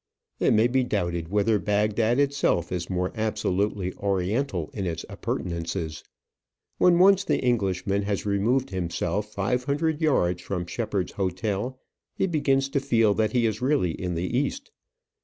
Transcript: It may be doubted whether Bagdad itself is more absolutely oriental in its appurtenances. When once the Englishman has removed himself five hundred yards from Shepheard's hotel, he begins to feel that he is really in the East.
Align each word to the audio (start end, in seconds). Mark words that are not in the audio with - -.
It 0.39 0.55
may 0.55 0.65
be 0.65 0.83
doubted 0.83 1.27
whether 1.27 1.59
Bagdad 1.59 2.17
itself 2.17 2.71
is 2.71 2.89
more 2.89 3.11
absolutely 3.13 3.93
oriental 3.97 4.71
in 4.73 4.87
its 4.87 5.05
appurtenances. 5.07 6.03
When 6.79 6.97
once 6.97 7.23
the 7.23 7.37
Englishman 7.43 8.01
has 8.01 8.25
removed 8.25 8.71
himself 8.71 9.31
five 9.31 9.65
hundred 9.65 10.01
yards 10.01 10.41
from 10.41 10.65
Shepheard's 10.65 11.11
hotel, 11.11 11.79
he 12.15 12.25
begins 12.25 12.67
to 12.69 12.79
feel 12.79 13.13
that 13.13 13.33
he 13.33 13.45
is 13.45 13.61
really 13.61 13.91
in 13.91 14.15
the 14.15 14.35
East. 14.35 14.71